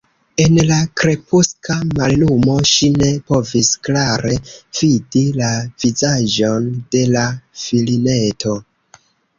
[0.43, 5.53] En la krepuska mallumo ŝi ne povis klare vidi la
[5.85, 7.31] vizaĝon de la
[7.67, 8.61] filineto.